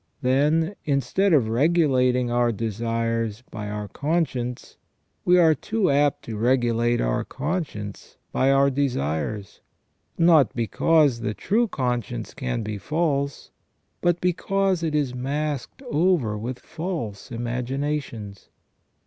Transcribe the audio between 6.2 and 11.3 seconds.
to regulate our conscience by our desires, not because